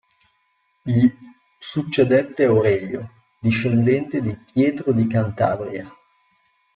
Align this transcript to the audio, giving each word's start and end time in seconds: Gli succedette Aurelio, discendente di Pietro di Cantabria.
Gli 0.81 1.07
succedette 1.59 2.45
Aurelio, 2.45 3.11
discendente 3.39 4.19
di 4.19 4.35
Pietro 4.35 4.93
di 4.93 5.05
Cantabria. 5.05 5.87